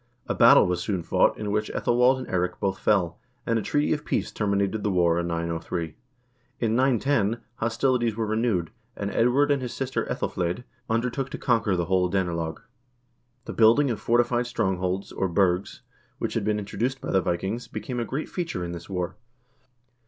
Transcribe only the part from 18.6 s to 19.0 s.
in this